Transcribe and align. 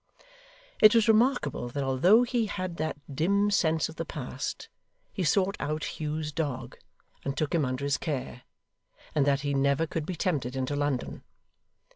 It 0.81 0.95
was 0.95 1.07
remarkable 1.07 1.69
that 1.69 1.83
although 1.83 2.23
he 2.23 2.47
had 2.47 2.77
that 2.77 2.95
dim 3.15 3.51
sense 3.51 3.87
of 3.87 3.97
the 3.97 4.03
past, 4.03 4.67
he 5.13 5.23
sought 5.23 5.55
out 5.59 5.99
Hugh's 6.01 6.31
dog, 6.31 6.79
and 7.23 7.37
took 7.37 7.53
him 7.53 7.65
under 7.65 7.83
his 7.83 7.97
care; 7.97 8.41
and 9.13 9.27
that 9.27 9.41
he 9.41 9.53
never 9.53 9.85
could 9.85 10.07
be 10.07 10.15
tempted 10.15 10.55
into 10.55 10.75
London. 10.75 11.23